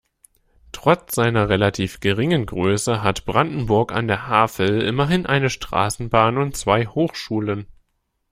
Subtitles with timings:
[0.71, 6.87] Trotz seiner relativ geringen Größe hat Brandenburg an der Havel immerhin eine Straßenbahn und zwei
[6.87, 7.67] Hochschulen.